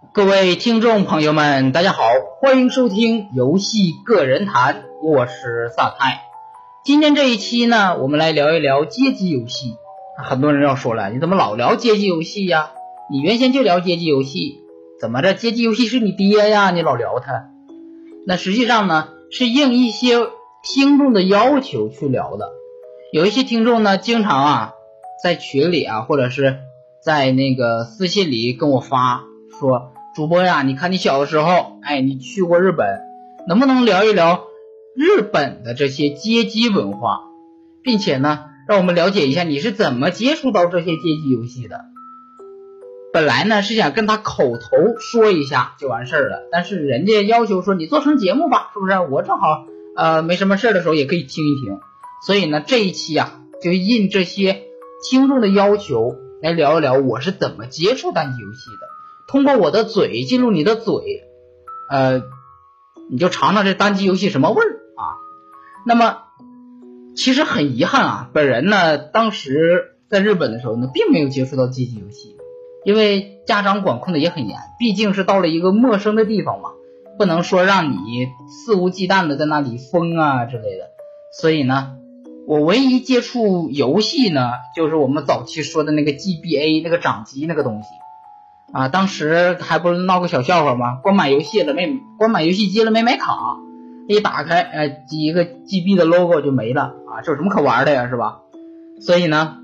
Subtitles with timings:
[0.00, 2.04] 各位听众朋友们，大家好，
[2.40, 6.22] 欢迎收听游戏个人谈，我是萨泰。
[6.84, 9.74] 今天这一期呢，我们来聊一聊街机游戏。
[10.16, 12.70] 很多人要说了，你怎么老聊街机游戏呀？
[13.10, 14.60] 你原先就聊街机游戏，
[15.00, 15.34] 怎么着？
[15.34, 16.70] 街机游戏是你爹呀？
[16.70, 17.48] 你老聊他？
[18.24, 20.16] 那实际上呢，是应一些
[20.62, 22.52] 听众的要求去聊的。
[23.12, 24.72] 有一些听众呢，经常啊，
[25.24, 26.60] 在群里啊，或者是
[27.04, 29.24] 在那个私信里跟我发
[29.58, 29.92] 说。
[30.14, 33.00] 主播呀，你看你小的时候，哎，你去过日本，
[33.46, 34.46] 能不能聊一聊
[34.96, 37.20] 日本的这些街机文化，
[37.82, 41.84] 并且呢，让我们了解一下你是怎么接触到这些街机游戏的？
[43.12, 48.98] 本来呢是想跟他口头说一下就完事儿了，但是人家要求说你做成节目吧，是不是？
[48.98, 51.78] 我正好呃没什么事儿的时候也可以听一听，
[52.26, 54.62] 所以呢这一期啊就应这些
[55.08, 58.87] 听众的要求来聊一聊我是怎么接触单机游戏的。
[59.28, 61.22] 通过我的嘴进入你的嘴，
[61.90, 62.22] 呃，
[63.10, 65.04] 你就尝尝这单机游戏什么味儿啊？
[65.86, 66.22] 那么，
[67.14, 72.36] 其实很遗憾啊，本人呢当时在日本的时候呢，并没有接触到街机游戏，
[72.86, 76.70] 因为家长管控的也很严，毕竟是到了一个陌生的地方嘛，
[77.18, 80.88] 不能说让你肆无忌惮的在那里疯啊之类的。
[81.38, 81.98] 所以呢，
[82.46, 87.88] 我唯一接触游戏呢，就是我们早期说的那个 GBA 那个掌机那个东西。
[88.72, 90.96] 啊，当时还不是闹个小笑话吗？
[91.02, 91.98] 光买游戏了没？
[92.18, 93.56] 光买游戏机了没买卡？
[94.08, 97.20] 一打开，哎，几个 GB 的 logo 就没了啊！
[97.22, 98.40] 这有什么可玩的呀，是吧？
[99.00, 99.58] 所以呢，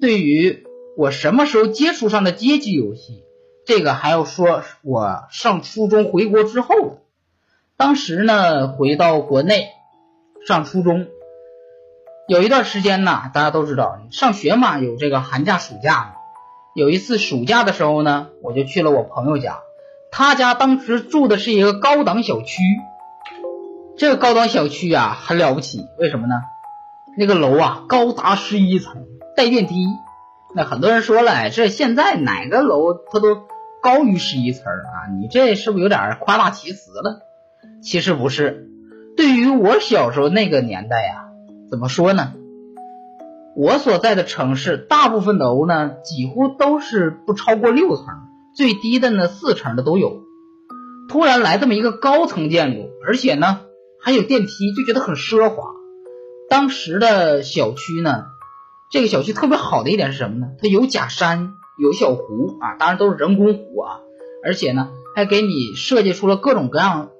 [0.00, 0.64] 对于
[0.96, 3.22] 我什么时候接触上的街机游戏，
[3.66, 6.98] 这个还要说我上初中回国之后。
[7.76, 9.68] 当时呢，回到国内
[10.46, 11.06] 上初中，
[12.28, 16.12] 有一段时间呢，大家都知道，上学嘛，有这个寒假、暑假嘛。
[16.74, 19.60] 有一次暑假的时候呢，我就去了我朋友家，
[20.10, 22.62] 他家当时住的是一个高档小区，
[23.96, 26.34] 这个高档小区啊很了不起，为什么呢？
[27.16, 29.04] 那个楼啊高达十一层，
[29.36, 29.86] 带电梯。
[30.52, 33.42] 那很多人说了，这现在哪个楼它都
[33.80, 35.14] 高于十一层啊？
[35.20, 37.20] 你这是不是有点夸大其词了？
[37.84, 38.66] 其实不是，
[39.16, 41.26] 对于我小时候那个年代呀，
[41.70, 42.34] 怎么说呢？
[43.56, 48.06] 我所在的城市，大部分楼呢几乎都是不超过六层，
[48.56, 50.24] 最低的呢四层的都有。
[51.08, 53.60] 突然来这么一个高层建筑，而且呢
[54.02, 55.70] 还有电梯，就觉得很奢华。
[56.50, 58.24] 当时的小区呢，
[58.90, 60.48] 这个小区特别好的一点是什么呢？
[60.60, 64.00] 它有假山，有小湖啊，当然都是人工湖啊，
[64.44, 67.10] 而且呢还给你设计出了各种各样。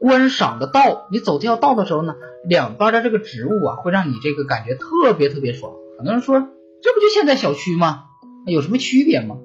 [0.00, 2.14] 观赏的道，你走这条道的时候呢，
[2.44, 5.72] 两边的这个植物啊，会让你这个感觉特别特别爽。
[5.98, 8.04] 很多人说，这不就现在小区吗？
[8.46, 9.36] 有什么区别吗？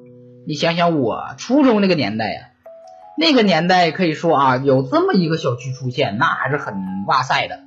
[0.45, 2.41] 你想想我初中那个年代呀，
[3.17, 6.73] 那个年代可以说啊，有这么一个小区出现，那还是很
[7.07, 7.59] 哇塞的。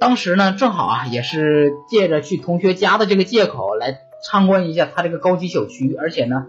[0.00, 6.46] 当时呢，正好啊，也是借着去同学家的这个借口来参观一下他这个高级小区，而且呢。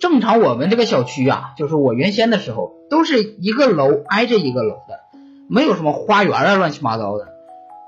[0.00, 5.00] 正常我们这个小区啊，就是我原先的时候，都是一个楼挨着一个楼的，
[5.48, 7.26] 没有什么花园啊，乱七八糟的，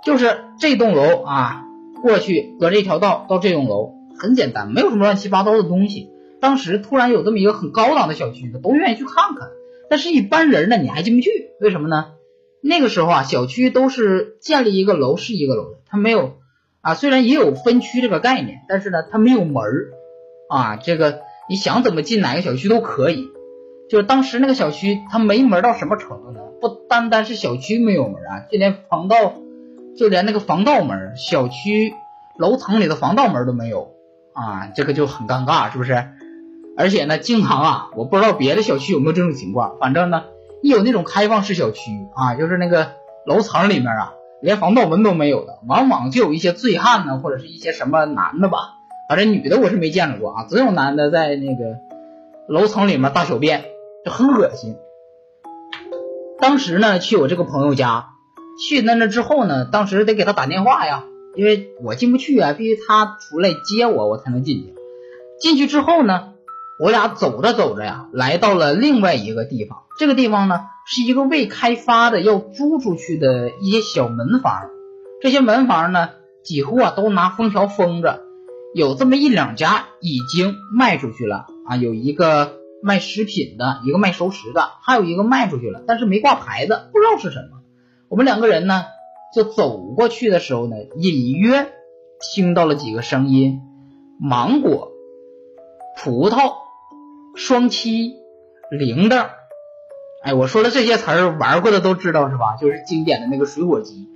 [0.05, 1.63] 就是这栋楼啊，
[2.03, 6.11] 过去隔着一条道到这栋楼，很简单，没有什么乱七八糟的东西。
[6.41, 9.49] 当时突然有这么一个很高档的小区，都愿意去看看。
[9.89, 12.13] 但是一般人呢，你还进不去，为什么呢？
[12.61, 16.39] 那个时候啊，小区都是建立一个楼是一个楼的，它没有
[16.81, 19.91] 啊，虽然也有分区这个概念，但是呢，它没有门儿
[20.49, 21.21] 啊，这个。
[21.51, 23.27] 你想怎么进哪个小区都可以，
[23.91, 26.41] 就是当时那个小区它没门到什么程度呢？
[26.61, 29.35] 不单单是小区没有门啊，就连防盗，
[29.97, 31.93] 就连那个防盗门，小区
[32.39, 33.97] 楼层里的防盗门都没有
[34.33, 36.07] 啊，这个就很尴尬，是不是？
[36.77, 40.23] 而且呢，经常啊，我不知道别的小区有没有这种情况，反正呢，
[40.63, 42.93] 一有那种开放式小区啊，就是那个
[43.27, 48.77] 楼层里面啊，连防盗门都没有的，往往就有一些醉汉呢，或者是一些什么男的吧。
[49.11, 51.79] 反正女的我是没见着过啊，总有男的在那个
[52.47, 53.65] 楼层里面大小便，
[54.05, 54.77] 就很恶心。
[56.39, 58.11] 当时呢，去我这个朋友家，
[58.65, 64.75] 去那那之后呢，当时得给他打电话呀，因为我进不去啊，必须他出来接我，我才能进去。
[65.41, 66.35] 进去之后呢，
[66.79, 69.79] 我俩走着走着呀，来到了另外一个地方。
[69.99, 74.71] 这个地方呢，是一个未开发的要租出去的一些小门房，
[75.21, 76.11] 这些门房呢，
[76.45, 78.21] 几乎啊都拿封条封着。
[78.75, 87.61] 有这么一两家已经卖出去了啊，有一个卖食品的，一个卖熟食的，还有一个卖出去了，但是没挂牌子，不知道是什么。
[88.09, 88.85] 我们两个人呢，
[89.35, 91.73] 就走过去的时候呢，隐约
[92.21, 93.61] 听到了几个声音：
[94.21, 94.93] 芒果、
[95.97, 96.55] 葡萄、
[97.35, 98.15] 双七，
[98.71, 99.31] 铃铛。
[100.23, 102.57] 哎，我说的这些词儿，玩过的都知道是吧？
[102.61, 104.09] 就是经典的那个水果机。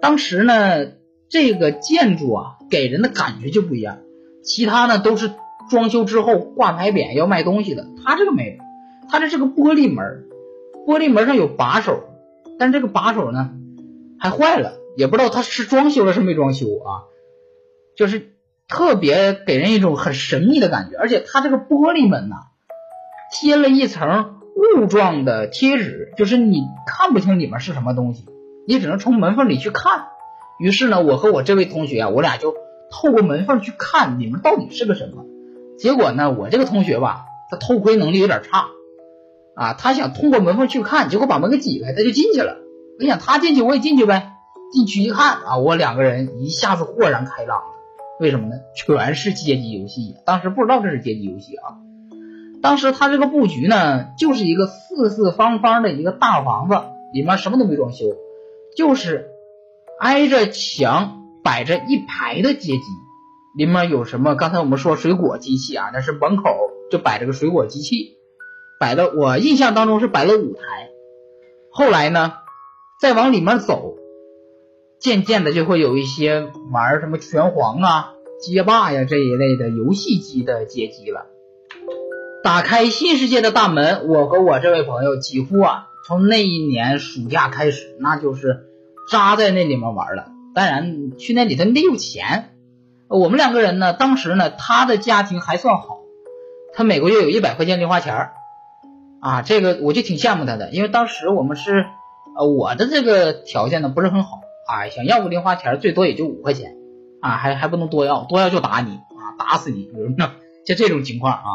[0.00, 0.86] 当时呢，
[1.30, 4.00] 这个建筑啊，给人的感觉就不一样。
[4.44, 5.30] 其他呢都是
[5.70, 8.64] 装修之后挂牌匾要卖东西的，他这个没有，
[9.08, 10.26] 他这是个玻璃门，
[10.86, 12.04] 玻璃门上有把手，
[12.58, 13.52] 但这个把手呢
[14.18, 17.06] 还坏了，也不知道他是装修了是没装修啊，
[17.96, 18.32] 就是
[18.68, 20.96] 特别给人一种很神秘的感觉。
[20.98, 22.36] 而且他这个玻璃门呐，
[23.32, 24.36] 贴了一层。
[24.60, 28.26] 雾状的贴纸，就是你看不清里面是什么东西，
[28.66, 30.08] 你只能从门缝里去看。
[30.60, 32.54] 于是呢，我和我这位同学啊，我俩就
[32.90, 35.24] 透过门缝去看里面到底是个什么。
[35.78, 38.66] 结果呢，我这个同学吧，他偷窥能力有点差
[39.54, 42.58] 啊，他想通过门缝去看，结果把门给挤开，他就进去了。
[42.98, 44.32] 我想他进去我也进去呗，
[44.72, 47.64] 进去一看啊，我两个人一下子豁然开朗了。
[48.20, 48.56] 为什么呢？
[48.76, 51.80] 全是街机游戏，当时不知道这是街机游戏啊。
[52.60, 56.74] 当时他这个布局呢，就是一个四四方方的一个大房子，
[57.14, 58.04] 里面什么都没装修，
[58.76, 59.29] 就是
[60.00, 62.82] 挨着墙摆着一排的街机，
[63.54, 64.34] 里面有什么？
[64.34, 66.42] 刚才我们说水果机器啊，那是门口
[66.90, 68.16] 就摆着个水果机器，
[68.80, 70.88] 摆的我印象当中是摆了五台。
[71.70, 72.32] 后来呢，
[72.98, 73.96] 再往里面走，
[74.98, 81.26] 渐渐的就会有一些玩什么拳皇啊、街霸呀这一类的游戏机的街机了。
[82.42, 88.69] 打开新世界的大门，我和我这位朋友几乎啊，从那一年暑假开始，那就是
[89.10, 90.28] 扎在那里面玩了。
[90.54, 92.50] 当然，去那里头你得有钱。
[93.08, 95.98] 我们两个人呢，当时呢，他的家庭还算好，
[96.72, 98.30] 他每个月有一百块钱零花钱
[99.20, 101.86] 啊，这个我就挺羡慕他的，因为当时我们是，
[102.56, 106.76] 我的这个条件呢不是很好啊，想要个零花钱最多也就五块钱
[107.20, 110.30] 啊，还还不能多要，多要就打你啊，打死你，比如呢
[110.64, 111.50] 就这种情况啊。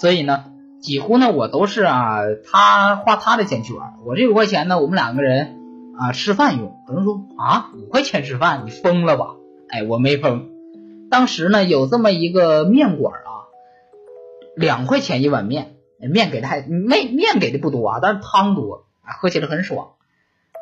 [0.00, 0.44] 所以呢，
[0.82, 2.20] 几乎呢，我都是啊，
[2.50, 5.59] 他花他的钱去玩，我这五块钱呢，我们两个人
[6.00, 6.74] 啊吃饭用。
[6.88, 9.36] 有人说啊，五块钱吃饭，你疯了吧？
[9.68, 10.48] 哎，我没疯。
[11.10, 13.50] 当时呢，有这么一个面馆啊，
[14.56, 18.86] 两块钱一碗面，面给的还面面给的不多啊，但是汤多，
[19.20, 19.90] 喝起来很爽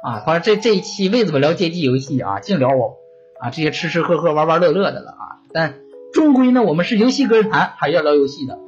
[0.02, 0.25] 啊。
[0.26, 2.96] 反正这这一期为什么聊街机游戏啊，净聊我
[3.41, 5.25] 啊这些吃吃喝喝玩玩乐乐的了啊。
[5.52, 5.76] 但
[6.12, 8.58] 终归呢，我们是游戏歌谈，还是要聊游戏的。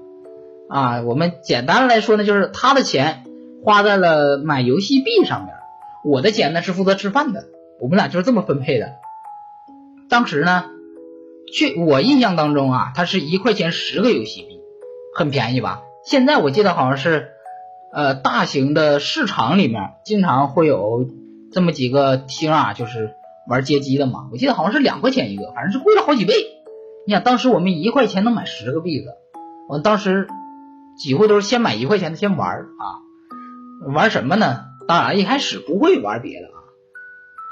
[0.69, 3.25] 啊，我们简单来说呢，就是他的钱
[3.64, 5.55] 花在了买游戏币上面，
[6.05, 7.44] 我的钱呢是负责吃饭的，
[7.81, 8.93] 我们俩就是这么分配的。
[10.08, 10.64] 当时呢，
[11.52, 14.61] 去我印象当中啊，它是一块钱十个游戏币，
[15.14, 15.82] 很便宜吧？
[16.05, 17.29] 现在我记得好像是，
[17.93, 21.06] 呃，大型的市场里面经常会有
[21.52, 23.14] 这么几个厅啊，就是
[23.47, 24.29] 玩街机的嘛。
[24.32, 26.35] 我记得好像是两块钱一个，反正是贵了好几倍。
[27.06, 29.06] 你想当时我们一块钱能买十个币子，
[29.69, 30.29] 我当时。
[30.99, 32.85] 几乎都是先买一块钱的先玩啊，
[33.94, 34.64] 玩什么呢？
[34.90, 36.58] 当然一开始不会玩别的啊。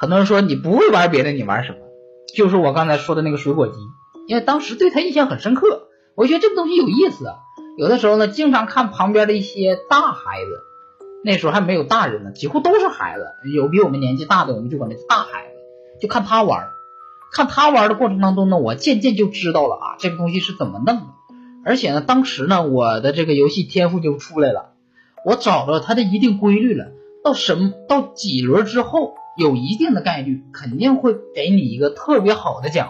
[0.01, 1.79] 很多人说你不会玩别的，你玩什么？
[2.35, 3.75] 就是我刚才说的那个水果机，
[4.27, 5.87] 因为当时对他印象很深刻。
[6.17, 7.27] 我觉得这个东西有意思。
[7.77, 10.51] 有的时候呢，经常看旁边的一些大孩子，
[11.25, 13.25] 那时候还没有大人呢，几乎都是孩子。
[13.55, 16.71] 有比我们年纪大的，我们就管那是大孩子，就看他玩。
[17.31, 21.07] 看他玩的过程当中呢，我渐渐就知道了啊，这个东西是怎么弄的。
[21.65, 24.73] 而且呢，当时呢，我的这个游戏天赋就出来了，
[25.25, 26.98] 我找到它的一定规律了。
[27.29, 32.89] 到什么到几轮之后，有一定的概率，肯定会给你一个特别好的奖。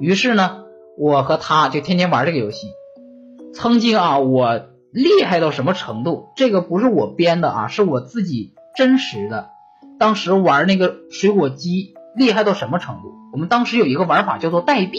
[0.00, 0.62] 于是呢，
[0.96, 2.68] 我和他就天天玩这个游戏。
[3.52, 6.30] 曾经啊，我厉害到什么程度？
[6.34, 9.50] 这个不是我编的啊，是我自己真实的。
[9.98, 13.12] 当时玩那个水果机厉害到什么程度？
[13.34, 14.98] 我们当时有一个玩法叫做代币，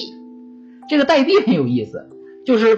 [0.88, 2.07] 这个代币很有意思。
[2.45, 2.77] 就是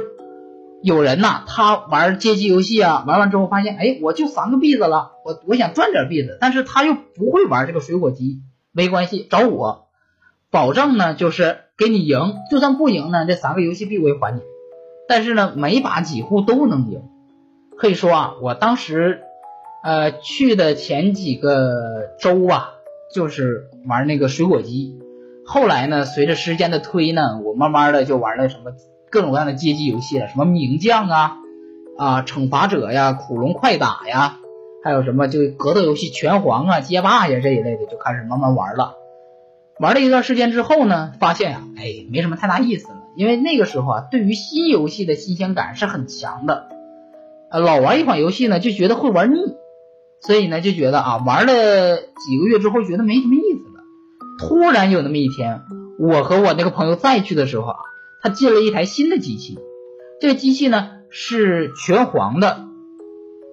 [0.84, 8.42] 有人呐，他玩街机游戏啊，玩完之后发现，哎，我就三个币子了，我我想赚点币子，但是他又不会玩这个水果机，
[8.72, 9.88] 没关系，找我，
[10.52, 14.42] 保证呢就是给你赢，就算不赢呢，这三个游戏币我也还你。
[15.08, 17.02] 但是呢，每把几乎都能赢，
[17.78, 19.22] 可以说啊，我当时
[19.84, 22.74] 呃去的前几个周啊，
[23.14, 25.00] 就是玩那个水果机，
[25.46, 28.72] 后来呢，随着时间的推呢，我慢慢的就玩了什么。
[29.16, 31.38] 各种各样的街机游戏了，什么名将啊
[31.98, 34.40] 啊，惩罚者呀，苦龙快打呀，
[34.84, 38.96] 还有什么就格斗游戏拳皇啊、街霸呀这一类的，就开始慢慢玩了。
[39.80, 43.04] 玩了一段时间之后呢，发现呀，哎，没什么太大意思了。
[43.16, 46.68] 因为那个时候啊，对于新游戏的新鲜感是很强的。
[47.50, 49.38] 呃，老玩一款游戏呢，就觉得会玩腻，
[50.20, 53.82] 所以呢，就觉得啊，玩了几个月之后，觉得没什么意思了。
[54.40, 55.62] 突然有那么一天，
[55.98, 57.78] 我和我那个朋友再去的时候啊。
[58.26, 59.60] 他进了一台新的机器，
[60.20, 62.66] 这个机器呢是拳皇的，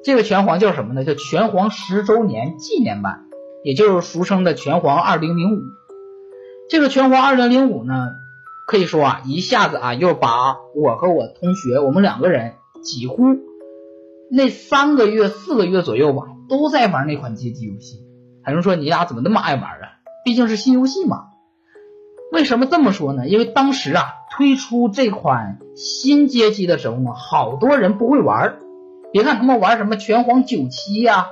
[0.02, 1.05] 这个拳皇叫什么呢？
[1.05, 3.26] 叫拳皇十周年纪念版，
[3.64, 5.61] 也就是俗称的拳皇二零零五。
[6.71, 8.12] 这个拳皇二零零五呢，
[8.67, 13.25] 可以说啊，一下子啊，又把我和我同学，我们两个人几乎
[14.31, 17.99] 那三个月、四个月左右吧，都在玩那款街机游戏。
[18.43, 20.00] 还有人说你俩怎么那么爱玩啊？
[20.25, 21.26] 毕竟是新游戏嘛。
[22.33, 23.29] 为什么这么说呢？
[23.29, 28.59] 因为当时啊，推出这款新街机的时候呢，好多人不会玩儿。
[29.12, 31.27] 别看他们玩什么拳皇九七呀、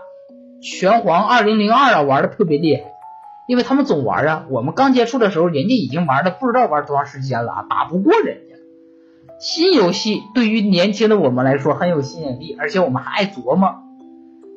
[0.61, 2.83] 拳皇二零零二啊，玩的特别厉害，
[3.49, 4.47] 因为他们总玩啊。
[4.51, 8.57] 我们刚接触的时候，人家已经玩的不知道玩多长时间了啊，打不过人家。
[9.41, 13.77] 新游戏对于年轻的我们来说很有吸引力，而且我们还爱琢磨，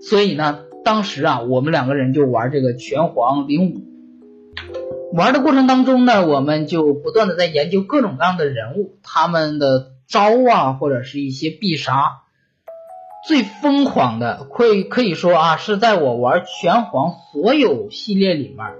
[0.01, 3.92] 所以呢，当时啊，我们两个人就玩这个拳皇零五。
[5.15, 12.21] 玩的过程当中呢，我们就不断的在研究各种各样的人物，他们的招啊，或者是一些必杀。
[13.27, 18.73] 最疯狂的，可以可以说啊，是在我玩拳皇所有系列里面，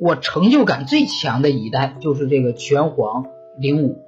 [0.00, 3.26] 我成就感最强的一代就是这个拳皇
[3.58, 3.98] 零五。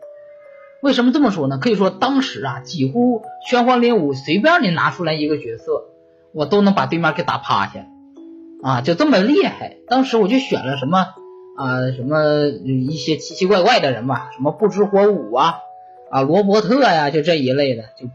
[0.82, 1.58] 为什么这么说呢？
[1.58, 5.84] 可以说当时啊，几乎拳皇零五随便你拿出来一个角色，
[6.32, 7.86] 我都能把对面给打趴下，
[8.62, 9.76] 啊，就这么厉害。
[9.88, 11.04] 当时我就选了什么
[11.56, 15.54] 啊，什么一些奇奇怪怪的人吧，什么不知火舞啊，
[16.10, 18.08] 啊罗伯特呀，就这一类的就。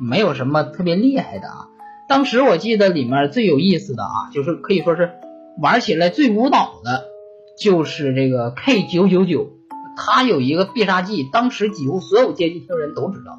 [0.00, 1.68] 没有什么特别厉害的啊，
[2.08, 5.12] 当时我记得里面最有意思的啊，就是可以说是
[5.60, 7.04] 玩起来最无脑的，
[7.60, 9.50] 就是这个 K 九九九，
[9.96, 13.38] 它有一个必杀技，当时几乎所有街机厅人都知道，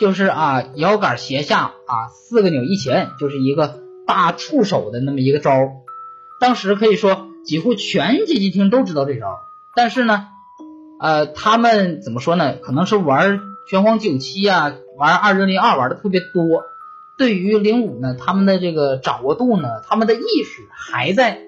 [0.00, 5.52] 就是啊摇杆斜下啊四个钮一起摁，就是一个大触手的那么一个招，
[6.40, 9.40] 当时可以说几乎全街机厅都知道这招，
[9.74, 10.28] 但是呢，
[11.00, 12.56] 呃他们怎么说呢？
[12.56, 14.74] 可能是玩拳皇九七啊。
[14.96, 16.62] 玩二零零二玩的特别多，
[17.16, 21.40] 对于零五呢，他们的这个掌握度呢，他们的意识还在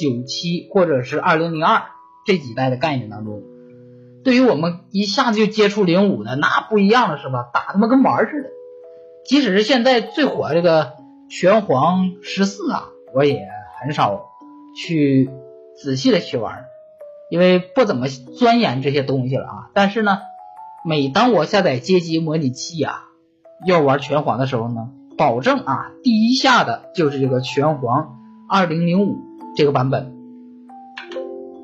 [0.00, 1.82] 九七或者是二零零二
[2.24, 3.42] 这几代的概念当中。
[4.22, 7.50] 对于我们一下子就接触零五的，那不一样了，是吧？
[7.52, 8.50] 打他妈跟玩似的。
[9.24, 10.92] 即使是现在最火这个
[11.28, 13.40] 拳皇十四啊，我也
[13.82, 14.29] 很少
[14.76, 15.30] 去
[15.82, 16.64] 仔细的去玩，
[17.30, 19.70] 因为不怎么钻研这些东西了啊。
[19.74, 20.18] 但是呢。
[20.82, 23.04] 每当我下载街机模拟器啊，
[23.66, 28.16] 要玩拳皇的时候呢，保证啊第一下的就是这个拳皇
[28.48, 29.18] 二零零五
[29.54, 30.14] 这个版本。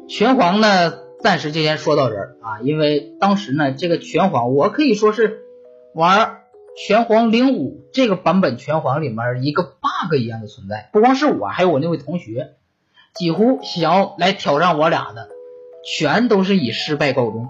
[0.06, 5.38] 拳皇呢，暂时就先说到这儿啊，因为当时呢，这个拳皇我可以说是
[5.94, 6.40] 玩
[6.76, 10.90] 拳皇零五这个版本拳皇里面一个 bug 一样的存在。
[10.92, 12.50] 不光是我，还有我那位同学，
[13.16, 15.28] 几乎想要来挑战我俩的，
[15.84, 17.48] 全都是以失败告终。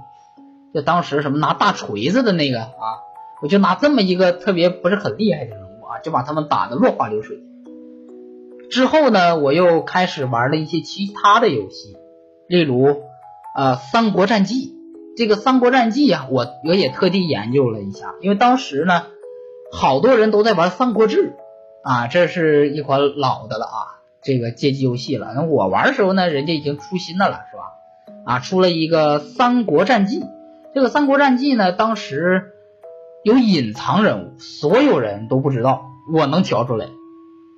[0.72, 3.00] 就当时什么拿大锤子的那个啊，
[3.42, 7.38] 我就拿这么一个特别不是很厉害的人物啊，就把他们打得落花流水。
[8.70, 11.96] 之后呢，我又开始玩了一些其他的游戏，
[12.48, 13.02] 例如
[13.54, 14.72] 呃《三国战记》。
[15.16, 19.06] 这个《三国战记》啊，我我也特地研究了一下，因为当时呢，
[19.72, 21.36] 好多人都在玩《三国志》
[21.90, 23.78] 啊，这是一款老的了啊，
[24.26, 25.32] 这个街机游戏了。
[25.36, 27.62] 那我玩的时候呢，人家已经出新的了，是吧？
[28.26, 30.20] 啊，出了一个《三国战记》。
[30.74, 32.50] 这个《三国战记》呢，当时
[33.22, 36.88] 有隐藏人物，所有人都不知道，我能调出来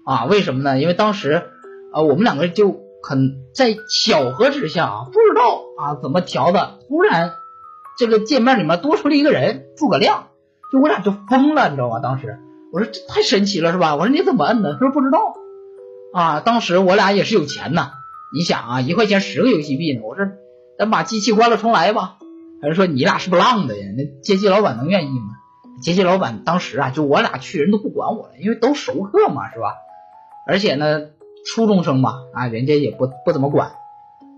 [0.04, 0.26] 啊？
[0.26, 0.78] 为什么呢？
[0.78, 1.42] 因为当时
[1.92, 7.32] 啊，我们两个就很在巧合之下啊，不知道啊怎么调的，突然
[7.98, 10.28] 这个界面里面多出了一个人，诸葛亮，
[10.70, 12.00] 就我俩就疯了，你知道吗？
[12.00, 12.38] 当时
[12.74, 13.96] 我说这太神奇了，是吧？
[13.96, 14.74] 我说你怎么摁的？
[14.74, 15.18] 他说不知道
[16.12, 16.40] 啊。
[16.40, 17.92] 当时我俩也是有钱呐，
[18.32, 20.00] 你想啊，一块钱十个游戏币呢。
[20.02, 20.26] 我说
[20.78, 22.16] 咱把机器关了重来吧。
[22.60, 23.86] 还是说你俩是不浪的呀？
[23.96, 25.34] 那街机老板能愿意吗？
[25.80, 29.76] 街机老板当时啊，就我俩去，人都不管我了，因为都熟客嘛，是吧？
[30.46, 31.02] 而且呢，
[31.46, 33.72] 初中生嘛，啊，人家也不不怎么管。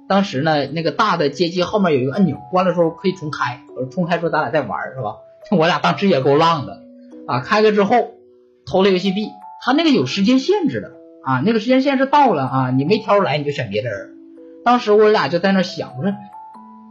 [0.06, 5.16] 当时呢，那个大的街机后面有一个按钮，关了之后可以重开，我说重开之后咱俩再玩，是吧？
[5.56, 6.82] 我俩当时也够浪的
[7.26, 7.40] 啊！
[7.40, 8.10] 开了之后
[8.66, 9.28] 投了游戏币，
[9.64, 10.92] 他那个有时间限制的
[11.24, 14.16] 啊，那个时间线是到了啊，你没挑出来你就选别的人。
[14.64, 16.12] 当时我俩就在那想，我说。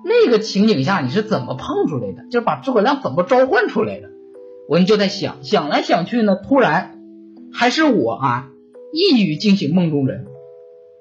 [0.02, 2.24] 那个情景下你是怎么碰出来的？
[2.32, 4.08] 就是把诸葛亮怎么召唤出来的？
[4.70, 6.98] 我们就在想想来想去呢，突然
[7.54, 8.48] 还是我啊
[8.94, 10.26] 一语惊醒梦中人。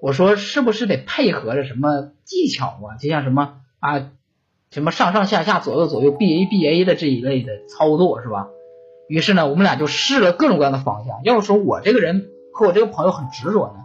[0.02, 2.98] 我说是不是得配合着什么技巧啊？
[3.00, 4.10] 就像什么啊
[4.72, 8.48] 什么上上下下左右左右 B A B A 的这一类的操作是吧？
[9.08, 11.20] 于是呢，我们俩就试了各种各样的方向。
[11.22, 12.26] 要说我这个人
[12.58, 13.84] 可我这个朋友很执着呢，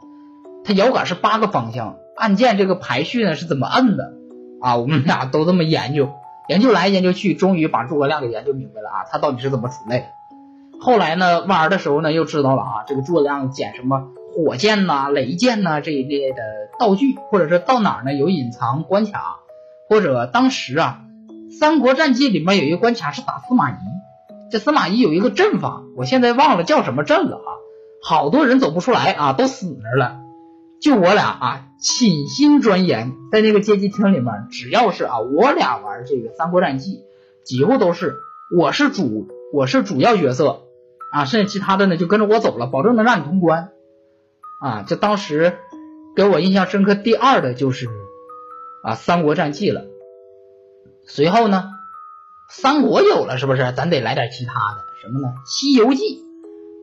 [0.65, 4.13] 他摇杆是八个方向，按键这个排序呢是怎么摁的？
[4.62, 6.10] 啊，我们俩都这么研究，
[6.50, 10.06] 研究来研究去，终于把诸葛亮给研究明白了啊，他到底是怎么出来的？
[10.82, 16.38] 后来呢玩的时候呢又知道了啊，这个诸葛亮捡什么火箭呐、雷箭呐这一类的
[16.80, 19.38] 道具，或者是到哪儿呢有隐藏关卡，
[19.88, 21.01] 或者当时啊
[21.60, 23.75] 《三国战记》里面有一个关卡是打司马懿，
[24.50, 27.50] 这司马懿有一个阵法，我现在忘了叫什么阵了啊，
[28.05, 30.17] 好多人走不出来啊，都死那了。
[30.81, 36.98] 就我俩啊，倾心钻研，在那个街机厅里面，只要是啊，我俩玩这个《三国战记》，
[37.48, 38.17] 几乎都是
[38.53, 40.63] 我是主，我是主要角色
[41.13, 43.69] 啊，剩下其他的呢就跟着我走了，保证能让你通关
[44.60, 44.83] 啊。
[44.83, 45.57] 就当时
[46.13, 47.88] 给我印象深刻第二的就是
[48.83, 49.86] 啊《三国战记》了。
[51.07, 51.69] 随后呢，
[52.50, 53.72] 三国有了是不是？
[53.72, 55.27] 咱得来点其他的，什么呢？
[55.45, 56.03] 《西游记》。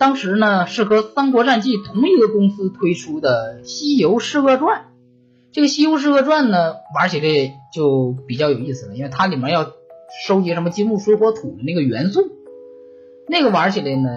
[0.01, 4.79] 当时呢是和《三国战记》同一个公司推出的《西游释厄传》，
[5.53, 9.67] 这个《西游释厄传》呢玩起来就比较有意思了，因为它里面要
[10.27, 12.23] 收集什么金木水火土的那个元素，
[13.29, 14.09] 那个玩起来呢，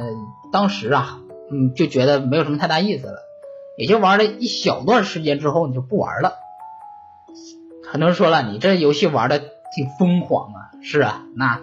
[0.54, 1.20] 当时啊，
[1.52, 3.18] 嗯，就觉得没有什么太大意思了，
[3.78, 6.36] 也就玩了一小段时间之后你就不玩了。
[7.92, 11.60] 很多人说了，你这游戏玩的挺疯狂啊，是啊，那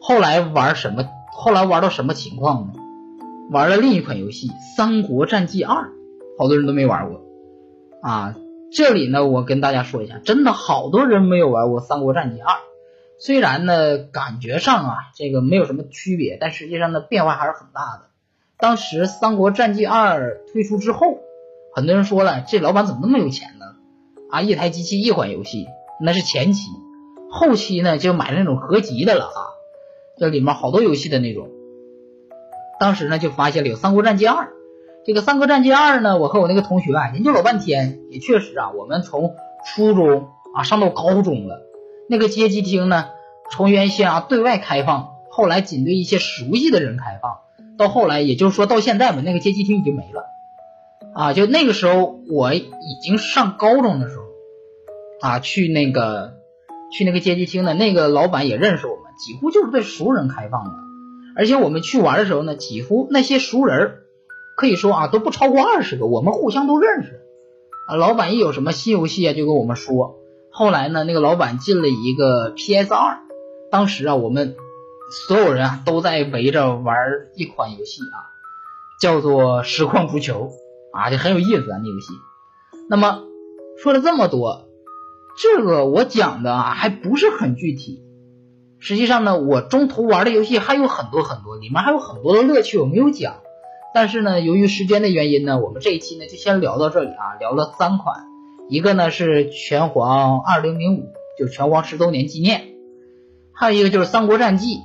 [0.00, 1.04] 后来玩什么？
[1.30, 2.79] 后来玩到什么情况呢？
[3.50, 5.74] 玩了另一款游戏《三国战记二》，
[6.38, 7.20] 好多人都没玩过
[8.00, 8.36] 啊。
[8.72, 12.54] 这里呢，我跟大家说一下，真的好多人没有玩过《三国战记二》。
[13.18, 18.02] 虽然呢，感觉上啊，这个没有什么区别，但实际上呢，变化还是很大的。
[18.56, 21.18] 当时《三国战记二》推出之后，
[21.74, 23.66] 很多人说了，这老板怎么那么有钱呢？
[24.30, 25.66] 啊，一台机器一款游戏，
[26.00, 26.68] 那是前期，
[27.32, 29.40] 后期呢就买那种合集的了啊，
[30.18, 31.48] 这里面好多游戏的那种。
[32.80, 34.46] 当时呢，就发现了有《三国战记二》。
[35.04, 39.34] 这个《三国战记二》呢，我和我那个同学啊研究老半天，也确实啊，我们从
[39.66, 41.60] 初中啊上到高中了，
[42.08, 43.10] 那个街机厅呢，
[43.50, 47.40] 从原先啊对外开放，后来仅对一些熟悉的人开放，
[47.76, 50.24] 到后来，也就是说到现在嘛，那个街机厅已经没了。
[51.14, 52.70] 啊，就那个时候我已
[53.02, 54.22] 经上高中的时候，
[55.20, 56.34] 啊，去那个
[56.92, 60.70] 去那个街机厅的那个老板也认识我们，几乎就是对熟人开放的。
[61.36, 63.98] 而且我们去玩的时候呢，几乎那些熟人
[64.56, 67.20] 可以说啊都不超过二十个，我们互相都认识
[67.88, 67.96] 啊。
[67.96, 70.18] 老板一有什么新游戏啊，就跟我们说。
[70.50, 73.20] 后来呢，那个老板进了一个 PS 二，
[73.70, 74.56] 当时啊，我们
[75.28, 76.96] 所有人啊都在围着玩
[77.36, 78.18] 一款游戏啊，
[79.00, 80.50] 叫做实况足球
[80.92, 82.12] 啊，就很有意思啊那游戏。
[82.88, 83.22] 那么
[83.82, 84.66] 说了这么多，
[85.40, 88.02] 这个我讲的啊还不是很具体。
[88.82, 93.34] 实际上呢，我中途玩的游戏还有很多很多，里面还有很多的乐趣我没有讲。
[93.92, 98.24] 但是呢，由于时间的原因呢，我们这一期呢就先聊到这里啊，聊了三款，
[98.70, 102.68] 一个呢是拳皇二零零五，就拳皇十周年纪念，
[103.52, 104.78] 还有一个就是三国战记，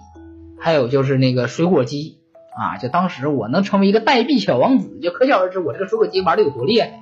[0.59, 2.17] 还有就是那个水果机
[2.57, 7.01] 啊，就当时我能成为一个代币小王子，就可想而知我这个水果机玩的有多厉害。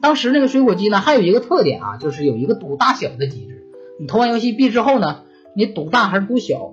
[0.00, 3.64] 当时那个水果机呢，还有一个特点啊，就是有一个赌大小的机制，
[3.98, 5.22] 你投完游戏币之后呢。
[5.54, 6.72] 你赌大还是赌小，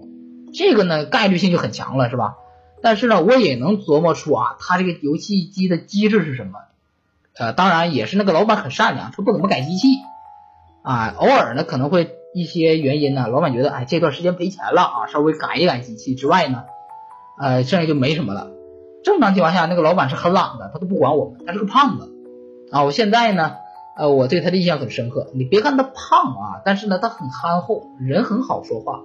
[0.54, 2.36] 这个呢概率性就很强了，是吧？
[2.82, 6.60] 但是呢，我也能琢磨出啊，他这个游戏机的机制是什么？
[7.38, 9.88] 呃，当然也是那个老板很善良，他不怎么改机器
[10.84, 11.16] 啊。
[11.18, 16.66] 偶尔呢可能会一些原因呢，老板觉得哎这段时间赔钱了啊，稍微改一改机器之外呢，
[17.40, 18.52] 呃，剩下就没什么了。
[19.04, 22.14] 正常情况下，那个老板是很懒的，他都不管我们，他是个胖子
[22.72, 22.84] 啊。
[22.84, 23.58] 我现在呢。
[23.98, 25.32] 呃，我对他的印象很深刻。
[25.34, 29.04] 你别看他胖啊，但是呢，他很憨厚，人很好说话。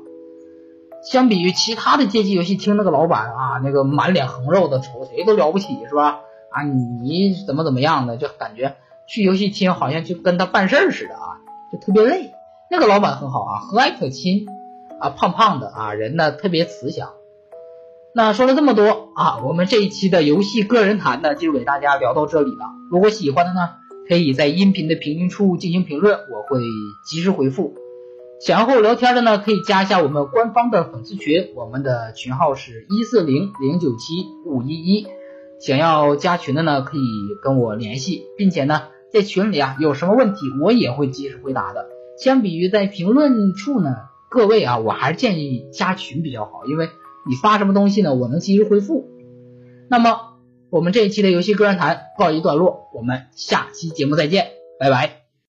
[1.10, 6.18] 相比于其他的街机游戏厅那个老板啊，那个满脸横肉的，瞅谁都了不起，是吧？
[6.50, 8.76] 啊，你怎么怎么样的，就感觉
[9.06, 11.38] 去游戏厅好像就跟他办事似的啊，
[11.72, 12.32] 就特别累。
[12.68, 14.46] 那个老板很好啊，和蔼可亲
[14.98, 17.10] 啊，胖胖的啊，人呢特别慈祥。
[18.12, 22.66] 那说了这么多啊，我们这一期的游戏个人谈呢，就给大家聊到这里了。
[22.90, 23.60] 如果喜欢的呢？
[24.10, 26.60] 可以在音频的评论处进行评论，我会
[27.06, 27.76] 及时回复。
[28.44, 35.06] 想要和我聊天的呢，可以加一下我们官方的粉丝群，我们的群号是一四零零九七五一一。
[35.60, 37.00] 想要加群的呢，可以
[37.40, 41.86] 跟我联系，并且呢，在群里啊有什么问题，我也会及时回答的。
[42.18, 43.94] 相比于在评论处呢，
[44.28, 46.88] 各位啊，我还是建议加群比较好，因为
[47.28, 49.08] 你发什么东西呢，我能及时回复。
[49.88, 50.29] 那么。
[50.70, 55.19] 我们这一期的游戏个人谈告一段落，我们下期节目再见，拜拜。